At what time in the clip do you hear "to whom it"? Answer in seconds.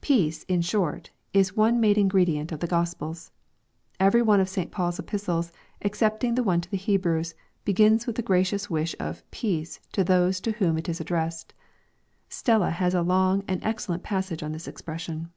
10.40-10.88